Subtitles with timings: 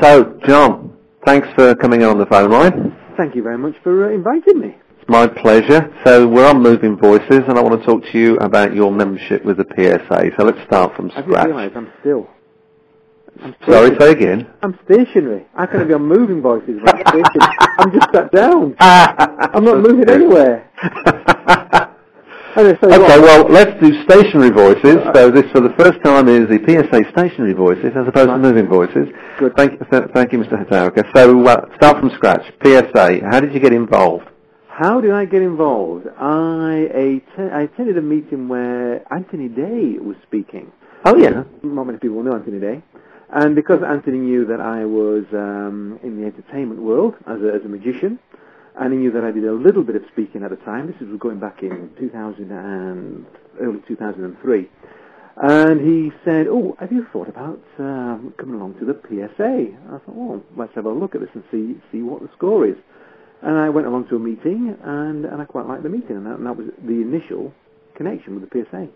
[0.00, 0.96] So, John,
[1.26, 2.96] thanks for coming on the phone line.
[3.16, 4.76] Thank you very much for uh, inviting me.
[5.00, 5.92] It's my pleasure.
[6.04, 9.44] So we're on Moving Voices, and I want to talk to you about your membership
[9.44, 10.30] with the PSA.
[10.38, 11.46] So let's start from I scratch.
[11.46, 12.28] realised I'm still.
[13.42, 14.48] I'm Sorry, say again.
[14.62, 15.46] I'm stationary.
[15.56, 17.56] I can't be on moving voices I'm stationary.
[17.78, 18.74] I'm just sat down.
[18.80, 20.68] I'm not moving anywhere.
[22.58, 24.96] So Okay, well, let's do stationary voices.
[25.14, 28.66] So this, for the first time, is the PSA stationary voices as opposed to moving
[28.66, 29.06] voices.
[29.38, 29.54] Good.
[29.56, 30.66] Thank, th- thank you, Mr.
[30.66, 31.04] Hotowka.
[31.14, 32.42] So uh, start from scratch.
[32.64, 34.28] PSA, how did you get involved?
[34.66, 36.08] How did I get involved?
[36.18, 40.72] I, atten- I attended a meeting where Anthony Day was speaking.
[41.04, 41.44] Oh, yeah.
[41.62, 42.82] Not many people know Anthony Day.
[43.30, 47.64] And because Anthony knew that I was um, in the entertainment world as a, as
[47.64, 48.18] a magician,
[48.78, 50.96] and he knew that I did a little bit of speaking at the time, this
[51.00, 53.26] was going back in 2000 and
[53.60, 54.68] early 2003,
[55.40, 59.68] and he said, oh, have you thought about um, coming along to the PSA?
[59.86, 62.66] I thought, well, let's have a look at this and see see what the score
[62.66, 62.76] is.
[63.40, 66.26] And I went along to a meeting, and, and I quite liked the meeting, and
[66.26, 67.52] that, and that was the initial
[67.94, 68.88] connection with the PSA.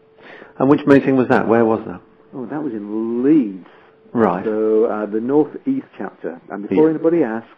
[0.59, 1.47] And which meeting was that?
[1.47, 2.01] Where was that?
[2.35, 3.69] Oh, that was in Leeds.
[4.13, 4.45] Right.
[4.45, 6.41] So uh, the North East chapter.
[6.51, 6.95] And before Yeah.
[6.95, 7.49] anybody asks,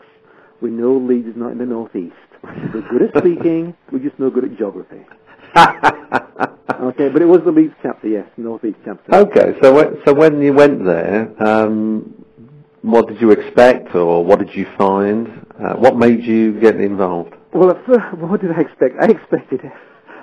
[0.64, 2.14] we know Leeds is not in the North East.
[2.42, 5.04] We're good at speaking, we're just no good at geography.
[6.80, 9.14] Okay, but it was the Leeds chapter, yes, North East chapter.
[9.14, 12.24] okay, so when, so when you went there, um,
[12.82, 15.28] what did you expect, or what did you find?
[15.62, 17.34] Uh, what made you get involved?
[17.54, 18.96] Well, at first, what did I expect?
[19.00, 19.60] I expected,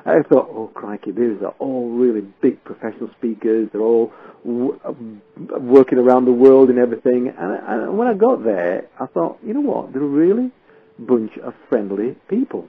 [0.05, 3.69] I thought, oh crikey, these are all really big professional speakers.
[3.71, 4.11] They're all
[4.45, 7.31] w- um, working around the world and everything.
[7.37, 9.93] And, and when I got there, I thought, you know what?
[9.93, 10.51] They're a really
[10.97, 12.67] bunch of friendly people.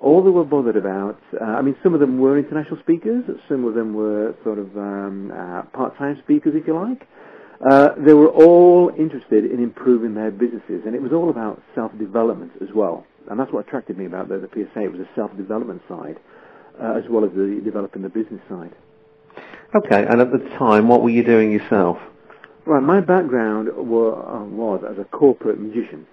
[0.00, 3.24] All they were bothered about, uh, I mean, some of them were international speakers.
[3.48, 7.08] Some of them were sort of um, uh, part-time speakers, if you like.
[7.70, 12.52] Uh, they were all interested in improving their businesses, and it was all about self-development
[12.60, 13.06] as well.
[13.30, 14.84] And that's what attracted me about the, the PSA.
[14.84, 16.18] It was the self-development side,
[16.80, 18.74] uh, as well as the developing the business side.
[19.74, 21.98] Okay, and at the time, what were you doing yourself?
[22.64, 26.06] Right, my background wa- uh, was as a corporate magician.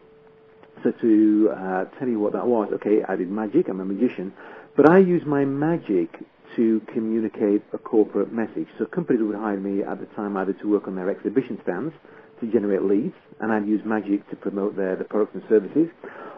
[0.83, 4.33] So to uh, tell you what that was, okay, I did magic, I'm a magician,
[4.75, 6.09] but I used my magic
[6.55, 8.67] to communicate a corporate message.
[8.77, 11.93] So companies would hire me at the time either to work on their exhibition stands
[12.41, 15.89] to generate leads, and I'd use magic to promote their, their products and services,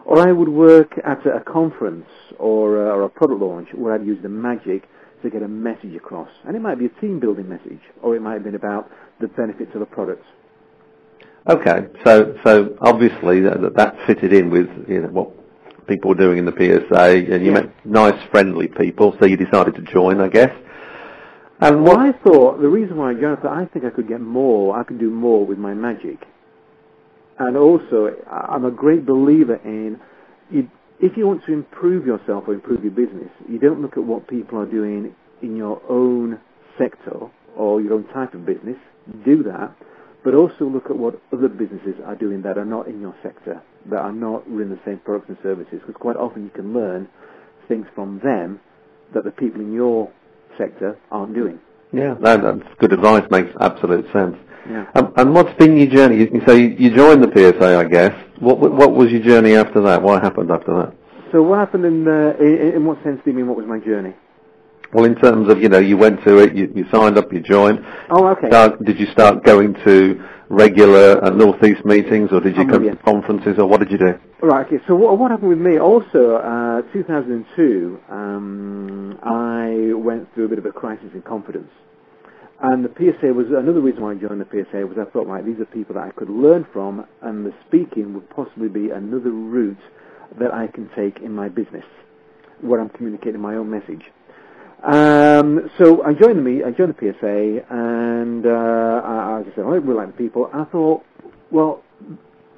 [0.04, 2.06] or I would work at a, a conference
[2.38, 4.88] or, uh, or a product launch where I'd use the magic
[5.22, 6.28] to get a message across.
[6.46, 8.90] And it might be a team building message, or it might have been about
[9.20, 10.24] the benefits of a product.
[11.48, 15.30] Okay, so so obviously that, that fitted in with you know what
[15.86, 17.60] people were doing in the PSA, and you Yeah.
[17.62, 20.50] met nice, friendly people, so you decided to join, I guess.
[21.60, 22.06] And Well, what?
[22.06, 24.78] I thought the reason why I joined, I think I could get more.
[24.78, 26.18] I could do more with my magic,
[27.38, 29.98] and also I'm a great believer in
[30.50, 34.04] you, if you want to improve yourself or improve your business, you don't look at
[34.04, 36.40] what people are doing in your own
[36.78, 38.76] sector or your own type of business.
[39.24, 39.74] Do that,
[40.24, 43.62] but also look at what other businesses are doing that are not in your sector,
[43.90, 45.80] that are not running the same products and services.
[45.86, 47.08] Because quite often you can learn
[47.68, 48.60] things from them
[49.14, 50.10] that the people in your
[50.58, 51.58] sector aren't doing.
[51.92, 53.24] Yeah, no, that's good advice.
[53.30, 54.36] Makes absolute sense.
[54.68, 54.86] Yeah.
[54.96, 56.16] Um, and what's been your journey?
[56.18, 58.12] You, so you, you joined the PSA, I guess.
[58.40, 60.02] What what what was your journey after that?
[60.02, 60.94] What happened after that?
[61.32, 63.78] So what happened in, uh, in, in what sense do you mean what was my
[63.78, 64.14] journey?
[64.92, 67.40] Well, in terms of you know, you went to it, you, you signed up, you
[67.40, 67.84] joined.
[68.10, 68.48] Oh, okay.
[68.48, 72.84] Start, did you start going to regular uh, Northeast meetings, or did you I'm come
[72.84, 74.14] to conferences, or what did you do?
[74.42, 74.78] Right, okay.
[74.86, 75.78] So what, what happened with me?
[75.78, 81.70] Also, uh, 2002, um, I went through a bit of a crisis in confidence.
[82.60, 85.44] And the PSA was, another reason why I joined the PSA was I thought, right,
[85.44, 89.30] these are people that I could learn from, and the speaking would possibly be another
[89.30, 89.76] route
[90.40, 91.84] that I can take in my business,
[92.62, 94.10] where I'm communicating my own message.
[94.82, 99.68] Um, so I joined the I joined the PSA, and uh, I, I said, I
[99.70, 100.50] really like the people.
[100.52, 101.04] I thought,
[101.50, 101.82] well,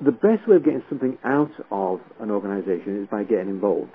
[0.01, 3.93] the best way of getting something out of an organisation is by getting involved.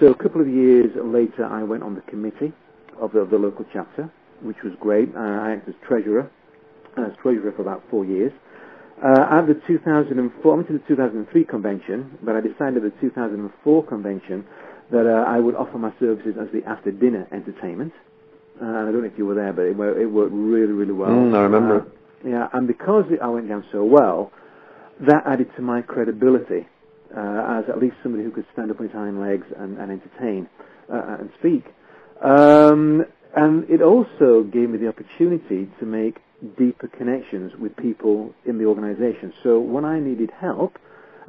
[0.00, 2.52] So a couple of years later, I went on the committee
[3.00, 4.10] of the, of the local chapter,
[4.42, 5.14] which was great.
[5.14, 6.30] Uh, I acted as treasurer,
[6.96, 8.32] as treasurer for about four years.
[9.02, 13.86] Uh, at the 2004, I went to the 2003 convention, but I decided the 2004
[13.86, 14.44] convention
[14.90, 17.92] that uh, I would offer my services as the after-dinner entertainment.
[18.60, 20.92] Uh, I don't know if you were there, but it, wor- it worked really, really
[20.92, 21.10] well.
[21.10, 21.84] Mm, I remember Uh,
[22.28, 24.32] yeah, and because it, I went down so well,
[25.06, 26.66] that added to my credibility
[27.16, 29.92] uh, as at least somebody who could stand up on his hind legs and, and
[29.92, 30.48] entertain
[30.92, 31.64] uh, and speak.
[32.24, 33.04] Um,
[33.36, 36.16] and it also gave me the opportunity to make
[36.58, 39.32] deeper connections with people in the organization.
[39.44, 40.78] So when I needed help,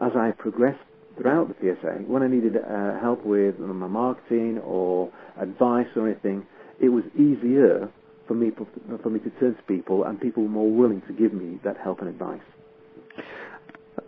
[0.02, 0.80] as I progressed
[1.22, 6.46] throughout the PSA, when I needed uh, help with my marketing or advice or anything,
[6.80, 7.90] it was easier
[8.28, 8.52] for me
[9.04, 11.78] for me to turn to people, and people were more willing to give me that
[11.78, 12.42] help and advice.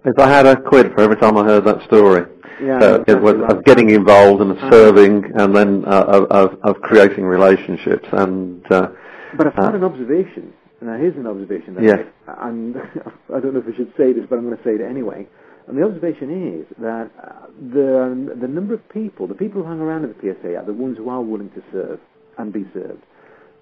[0.06, 2.24] If I had a quid for every time I heard that story,
[2.64, 3.52] Yeah, uh, exactly it was right.
[3.52, 4.72] of getting involved and of Uh-huh.
[4.72, 8.08] serving, and then uh, of, of, of creating relationships.
[8.12, 8.90] And uh,
[9.38, 10.54] But I've had Uh, an observation.
[10.82, 12.04] Now here's an observation that Yeah.
[12.28, 12.76] I, and
[13.36, 15.28] I don't know if I should say this, but I'm going to say it anyway.
[15.68, 19.80] And the observation is that uh, the the number of people, the people who hang
[19.80, 22.00] around at the PSA, are the ones who are willing to serve
[22.38, 23.04] and be served.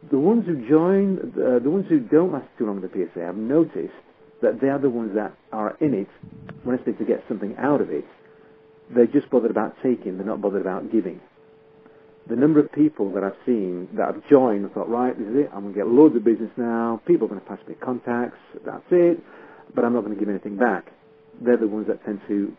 [0.09, 3.27] The ones who join, uh, the ones who don't last too long at the PSA,
[3.27, 3.93] I've noticed
[4.41, 6.07] that they are the ones that are in it
[6.63, 8.05] when it's to get something out of it.
[8.95, 11.19] They're just bothered about taking, they're not bothered about giving
[12.29, 15.35] the number of people that I've seen that have joined and thought, right, this is
[15.35, 17.73] it, I'm going to get loads of business now, people are going to pass me
[17.81, 19.17] contacts, that's it,
[19.75, 20.93] but I'm not going to give anything back.
[21.41, 22.55] They're the ones that tend to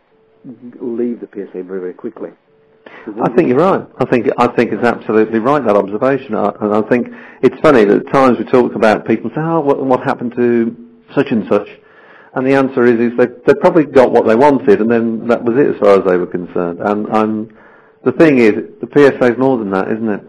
[0.79, 2.31] leave the PSA very, very quickly.
[3.23, 3.87] I think you're right.
[3.99, 6.35] I think I think it's absolutely right that observation.
[6.35, 7.07] I, and I think
[7.41, 10.75] it's funny that at times we talk about people say, "Oh, what, what happened to
[11.13, 11.67] such and such?"
[12.33, 15.43] And the answer is, is they they probably got what they wanted, and then that
[15.43, 16.79] was it as far as they were concerned.
[16.81, 17.51] And
[18.03, 20.21] the thing is, the PSA is more than that, isn't it?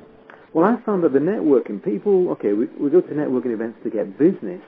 [0.52, 3.90] Well, I found that the networking, people, okay, we, we go to networking events to
[3.90, 4.62] get business,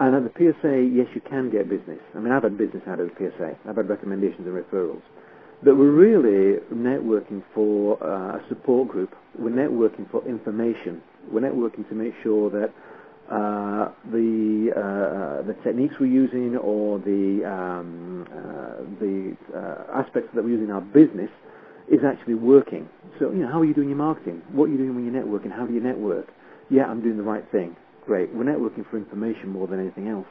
[0.00, 2.00] and at the PSA, yes, you can get business.
[2.14, 3.56] I mean, I've had business out of the PSA.
[3.68, 5.02] I've had recommendations and referrals.
[5.64, 9.14] But we're really networking for uh, a support group.
[9.38, 11.02] We're networking for information.
[11.32, 12.72] We're networking to make sure that
[13.32, 20.44] uh, the uh, the techniques we're using or the um, uh, the uh, aspects that
[20.44, 21.30] we're using in our business
[21.90, 22.88] is actually working.
[23.18, 24.42] So, you know, how are you doing your marketing?
[24.52, 25.52] What are you doing when you're networking?
[25.56, 26.28] How do you network?
[26.70, 27.76] Yeah, I'm doing the right thing.
[28.06, 28.32] Great.
[28.32, 30.28] We're networking for information more than anything else.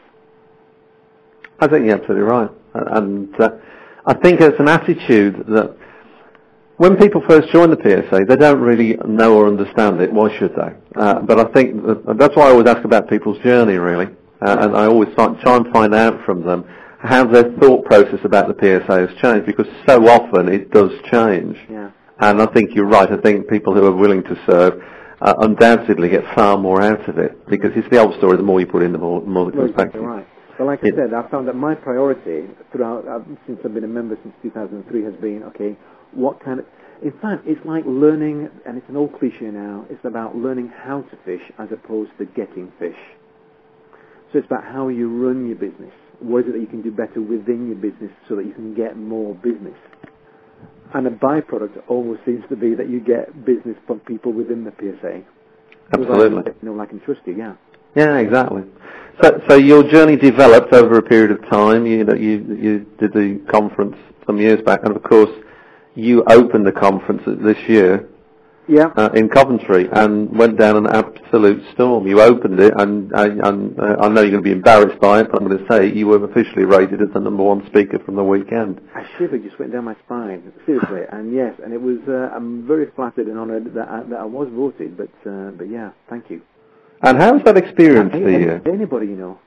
[1.60, 3.50] I think you're absolutely right, and uh,
[4.06, 5.75] I think it's an attitude that
[6.77, 10.12] when people first join the PSA, they don't really know or understand it.
[10.12, 10.74] Why should they?
[10.95, 14.07] Uh, but I think that, that's why I always ask about people's journey, really,
[14.42, 16.66] uh, and I always try, try and find out from them
[17.00, 21.57] how their thought process about the PSA has changed, because so often it does change.
[21.69, 21.92] Yeah.
[22.19, 23.12] And I think you're right.
[23.12, 24.81] I think people who are willing to serve
[25.25, 28.60] uh, undoubtedly get far more out of it, because it's the old story: the more
[28.60, 30.06] you put in, the more, the more that Well, comes back to you.
[30.06, 30.27] right.
[30.57, 33.83] But like I It- said, I found that my priority throughout, uh, since I've been
[33.83, 35.75] a member since 2003, has been, okay,
[36.13, 36.66] what kind of...
[37.01, 41.01] In fact, it's like learning, and it's an old cliche now, it's about learning how
[41.01, 42.95] to fish as opposed to getting fish.
[44.31, 45.92] So it's about how you run your business.
[46.19, 48.74] What is it that you can do better within your business so that you can
[48.74, 49.75] get more business?
[50.94, 54.72] And a byproduct always seems to be that you get business from people within the
[54.80, 55.24] PSA.
[55.94, 56.54] Absolutely.
[56.62, 57.56] You know, like and trust you, yeah.
[57.96, 58.64] Yeah, exactly.
[59.22, 61.86] So, so your journey developed over a period of time.
[61.86, 63.96] You know, you you did the conference
[64.26, 65.30] some years back, and of course,
[65.96, 68.08] you opened the conference this year
[68.68, 68.92] Yeah.
[68.96, 72.08] uh, in Coventry and went down an absolute storm.
[72.08, 75.22] You opened it, and, and, and uh, I know you're going to be embarrassed by
[75.22, 78.00] it, but I'm going to say you were officially rated as the number one speaker
[78.00, 78.82] from the weekend.
[78.96, 81.01] I shiver just went down my spine, seriously.
[81.12, 82.00] and yes, and it was.
[82.08, 84.98] Uh, I'm very flattered and honoured that I, that I was voted.
[84.98, 86.42] But uh, but yeah, thank you.
[87.01, 88.62] And how was that experience I for you?
[88.63, 89.39] pay anybody, you know.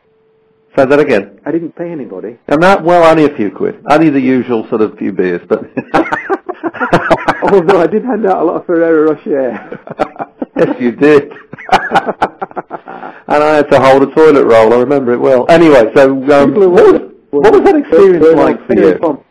[0.77, 1.41] Say that again.
[1.45, 2.39] I didn't pay anybody.
[2.47, 3.83] And that, well, only a few quid.
[3.91, 5.63] Only the usual sort of few beers, but.
[7.53, 9.81] Although I did hand out a lot of Ferrero Rocher.
[10.57, 11.33] yes, you did.
[11.71, 14.73] and I had to hold a toilet roll.
[14.73, 15.47] I remember it well.
[15.49, 19.25] Anyway, so um, what, was, what was that experience like for you?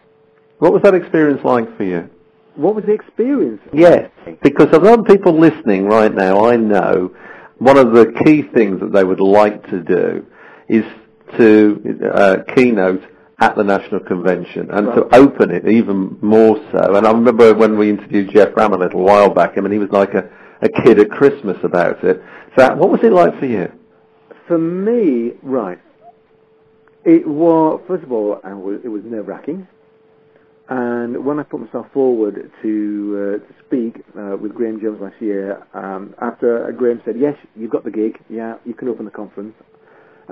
[0.60, 2.10] What was that experience like for you?
[2.56, 3.62] What was the experience?
[3.72, 4.10] Yes,
[4.42, 7.16] because a lot of people listening right now, I know
[7.60, 10.26] one of the key things that they would like to do
[10.68, 10.84] is
[11.38, 13.04] to uh, keynote
[13.40, 16.96] at the National Convention and to open it even more so.
[16.96, 19.78] And I remember when we interviewed Geoff Ramm a little while back, I mean, he
[19.78, 20.28] was like a,
[20.62, 22.22] a kid at Christmas about it.
[22.58, 23.72] So what was it like for you?
[24.48, 25.80] For me, right.
[27.06, 29.68] It was first of all, it was nerve wracking.
[30.70, 35.16] And when I put myself forward to uh, to speak uh, with Graham Jones last
[35.22, 38.20] year, um, after uh, Graham said, "Yes, you've got the gig.
[38.30, 39.54] Yeah, you can open the conference,"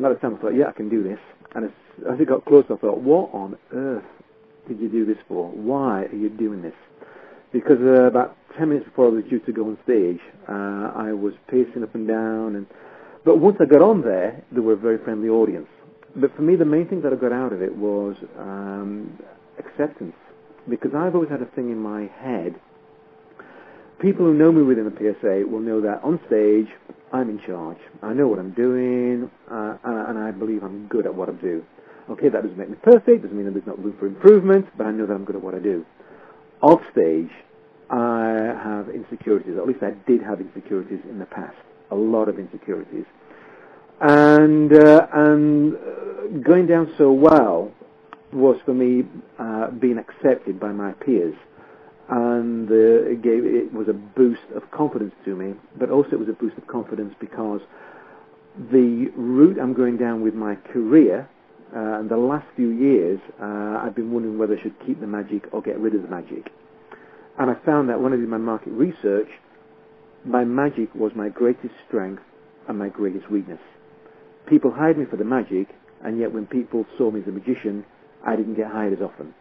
[0.04, 1.20] the time I thought, "Yeah, I can do this."
[1.56, 1.72] And as,
[2.12, 4.04] as it got closer, I thought, "What on earth
[4.68, 5.50] did you do this for?
[5.50, 6.74] Why are you doing this?"
[7.52, 11.14] Because uh, about ten minutes before I was due to go on stage, uh, I
[11.14, 12.68] was pacing up and down, and
[13.24, 15.68] but once I got on there, they were a very friendly audience.
[16.16, 19.18] But for me, the main thing that I got out of it was um,
[19.58, 20.16] acceptance,
[20.70, 22.56] because I've always had a thing in my head.
[24.05, 26.67] People who know me within the PSA will know that on stage,
[27.12, 27.79] I'm in charge.
[28.03, 31.65] I know what I'm doing, uh, and I believe I'm good at what I do.
[32.12, 34.85] Okay, that doesn't make me perfect, doesn't mean that there's not room for improvement, but
[34.85, 35.83] I know that I'm good at what I do.
[36.62, 37.31] Off stage,
[37.89, 41.57] I have insecurities, at least I did have insecurities in the past.
[41.89, 43.05] A lot of insecurities.
[44.01, 47.71] And, uh, and uh, going down so well
[48.31, 49.05] was for me
[49.39, 51.33] uh, being accepted by my peers
[52.09, 55.53] and uh, it gave it was a boost of confidence to me.
[55.77, 57.62] But also it was a boost of confidence because
[58.71, 61.27] the route I'm going down with my career
[61.75, 65.07] uh, and the last few years, uh, I've been wondering whether I should keep the
[65.07, 66.51] magic or get rid of the magic.
[67.38, 69.27] And I found that when I did my market research,
[70.24, 72.21] my magic was my greatest strength
[72.69, 73.59] and my greatest weakness.
[74.47, 75.67] People hired me for the magic,
[76.03, 77.83] and yet when people saw me as a magician,
[78.25, 79.33] I didn't get hired as often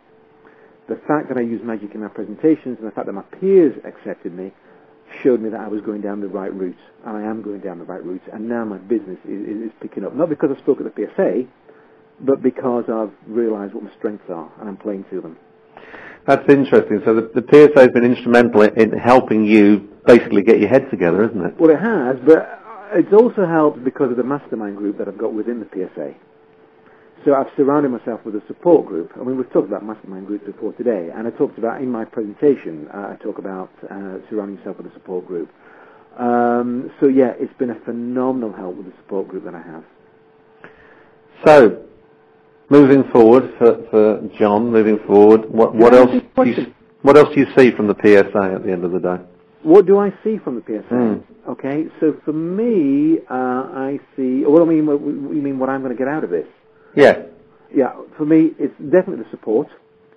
[0.88, 3.75] the fact that I used magic in my presentations and the fact that my peers
[3.85, 4.53] accepted me
[5.23, 7.79] showed me that I was going down the right route, and I am going down
[7.79, 10.14] the right route, and now my business is, is picking up.
[10.14, 11.45] Not because I spoke at the PSA,
[12.21, 15.37] but because I've realised what my strengths are, and I'm playing to them.
[16.26, 17.03] That's interesting.
[17.05, 21.25] So the, the PSA has been instrumental in helping you basically get your head together,
[21.25, 21.61] isn't it?
[21.61, 22.61] Well, it has, but
[22.93, 26.14] it's also helped because of the mastermind group that I've got within the PSA.
[27.25, 29.12] So I've surrounded myself with a support group.
[29.16, 32.04] I mean, we've talked about mastermind groups before today, and I talked about in my
[32.04, 32.87] presentation.
[32.93, 35.50] Uh, I talk about uh, surrounding yourself with a support group.
[36.19, 39.85] Um, so yeah, it's been a phenomenal help with the support group that I have.
[41.47, 41.83] So,
[42.69, 46.11] moving forward for, for John, moving forward, what, what else?
[46.37, 49.00] Do you, what else do you see from the PSA at the end of the
[49.00, 49.16] day?
[49.62, 50.95] What do I see from the PSA?
[50.95, 51.25] Mm.
[51.49, 54.45] Okay, so for me, uh, I see.
[54.45, 54.85] What do I mean,
[55.35, 56.47] you mean what I'm going to get out of this?
[56.97, 57.23] Yeah.
[57.75, 59.69] Yeah, for me, it's definitely the support.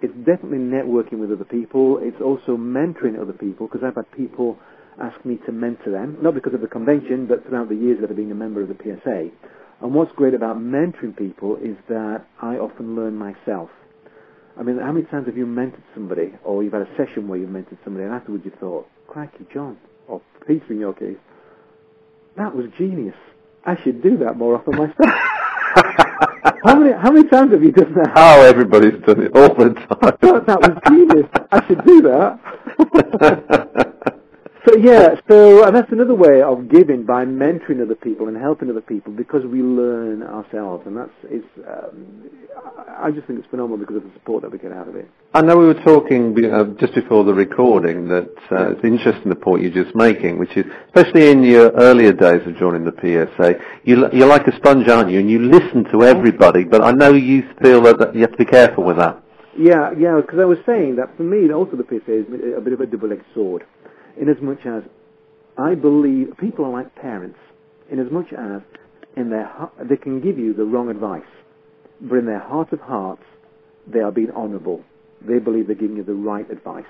[0.01, 1.99] It's definitely networking with other people.
[2.01, 4.57] It's also mentoring other people because I've had people
[5.01, 8.09] ask me to mentor them, not because of the convention, but throughout the years that
[8.09, 9.29] I've been a member of the PSA.
[9.81, 13.69] And what's great about mentoring people is that I often learn myself.
[14.59, 17.39] I mean, how many times have you mentored somebody, or you've had a session where
[17.39, 21.17] you've mentored somebody, and afterwards you thought, crikey, John, or Peter in your case,
[22.37, 23.15] that was genius.
[23.65, 25.21] I should do that more often myself.
[26.63, 28.13] how many how many times have you done that?
[28.15, 29.87] Oh, everybody's done it all the time.
[30.01, 31.27] I thought that was genius.
[31.51, 33.83] I should do that.
[34.79, 38.81] Yeah, so and that's another way of giving by mentoring other people and helping other
[38.81, 41.47] people because we learn ourselves, and that's it's.
[41.67, 42.29] Um,
[42.99, 45.09] I just think it's phenomenal because of the support that we get out of it.
[45.33, 49.35] I know we were talking uh, just before the recording that uh, it's interesting the
[49.35, 53.55] point you're just making, which is especially in your earlier days of joining the PSA,
[53.83, 55.19] you, you're like a sponge, aren't you?
[55.19, 58.45] And you listen to everybody, but I know you feel that you have to be
[58.45, 59.23] careful with that.
[59.57, 62.73] Yeah, yeah, because I was saying that for me, also the PSA is a bit
[62.73, 63.65] of a double-edged sword
[64.19, 64.89] inasmuch as much as
[65.57, 67.39] I believe people are like parents,
[67.91, 68.61] inasmuch as much as
[69.15, 69.49] in their
[69.89, 71.21] they can give you the wrong advice,
[72.01, 73.23] but in their heart of hearts,
[73.91, 74.83] they are being honourable.
[75.27, 76.85] They believe they're giving you the right advice.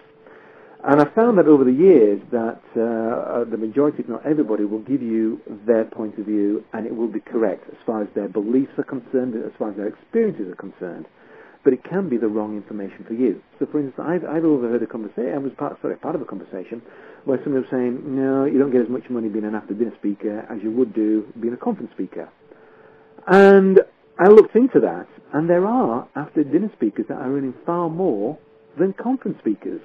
[0.83, 4.63] And I found that over the years that uh, uh, the majority, if not everybody,
[4.63, 8.09] will give you their point of view and it will be correct as far as
[8.13, 11.05] their beliefs are concerned, as far as their experiences are concerned
[11.67, 13.41] but it can be the wrong information for you.
[13.59, 16.25] So, for instance, I've, I've overheard a conversation, I was part, sorry, part of a
[16.25, 16.81] conversation
[17.27, 20.47] where somebody was saying, no, you don't get as much money being an after-dinner speaker
[20.49, 22.29] as you would do being a conference speaker.
[23.27, 23.81] And
[24.17, 28.39] I looked into that, and there are after-dinner speakers that are earning far more
[28.79, 29.81] than conference speakers.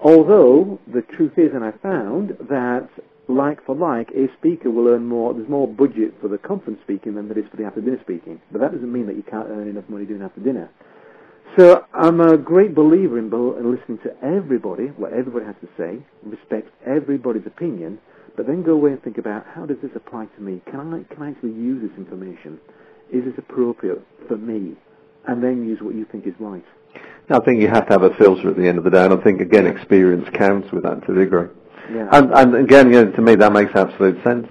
[0.00, 2.88] Although the truth is, and I found that
[3.28, 5.34] like for like, a speaker will earn more.
[5.34, 8.40] There's more budget for the conference speaking than there is for the after dinner speaking.
[8.50, 10.70] But that doesn't mean that you can't earn enough money doing after dinner.
[11.56, 15.98] So I'm a great believer in, in listening to everybody, what everybody has to say,
[16.22, 17.98] respect everybody's opinion,
[18.36, 20.60] but then go away and think about how does this apply to me?
[20.70, 22.60] Can I can I actually use this information?
[23.12, 24.76] Is this appropriate for me?
[25.26, 26.64] And then use what you think is right.
[27.30, 29.12] I think you have to have a filter at the end of the day, and
[29.12, 31.48] I think again experience counts with that to a degree.
[31.92, 32.08] Yeah.
[32.12, 34.46] And, and again, you know, to me, that makes absolute sense.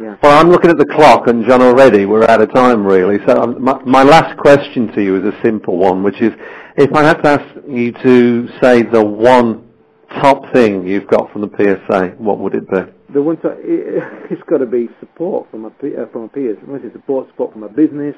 [0.00, 0.16] Yeah.
[0.22, 3.18] Well, I'm looking at the clock, and John, already we're out of time, really.
[3.26, 6.32] So um, my, my last question to you is a simple one, which is,
[6.76, 9.66] if I had to ask you to say the one
[10.20, 12.80] top thing you've got from the PSA, what would it be?
[13.14, 16.58] The one, to, it, has got to be support from my uh, from my peers.
[16.60, 18.14] Say support, support from my business,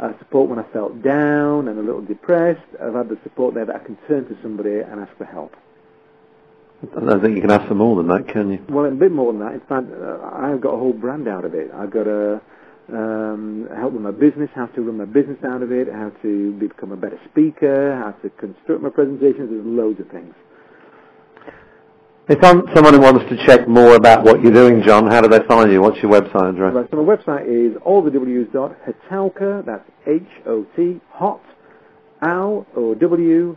[0.00, 2.60] uh, support when I felt down and a little depressed.
[2.82, 5.54] I've had the support there that I can turn to somebody and ask for help.
[6.82, 8.64] I don't think you can ask for more than that, can you?
[8.68, 9.54] Well, a bit more than that.
[9.54, 11.70] In fact, uh, I've got a whole brand out of it.
[11.74, 12.40] I've got a
[12.92, 16.52] um, help with my business, how to run my business out of it, how to
[16.52, 19.50] become a better speaker, how to construct my presentations.
[19.50, 20.34] There's loads of things.
[22.28, 25.46] If I'm, someone wants to check more about what you're doing, John, how do they
[25.46, 25.80] find you?
[25.80, 26.74] What's your website address?
[26.74, 31.40] Right, so my website is allthews.hotowka, that's H-O-T, hot,
[32.22, 33.56] L-O-W-K-A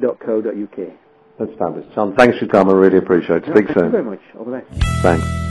[0.00, 0.92] dot co dot UK.
[1.38, 1.86] That's fabulous.
[1.94, 2.68] John, thanks for your time.
[2.68, 3.50] I really appreciate it.
[3.50, 3.84] Speak Thank soon.
[3.86, 4.20] you very much.
[4.38, 5.02] All the best.
[5.02, 5.43] Thanks.